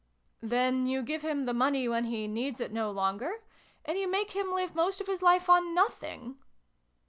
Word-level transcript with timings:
"Then 0.41 0.87
you 0.87 1.03
give 1.03 1.21
him 1.21 1.45
the 1.45 1.53
money 1.53 1.87
when 1.87 2.05
he 2.05 2.27
needs 2.27 2.59
it 2.59 2.71
no 2.73 2.89
longer? 2.89 3.43
And 3.85 3.99
you 3.99 4.09
make 4.09 4.31
him 4.31 4.51
live 4.51 4.73
most 4.73 4.99
of 4.99 5.05
his 5.05 5.21
life 5.21 5.47
on 5.47 5.75
nothing 5.75 6.39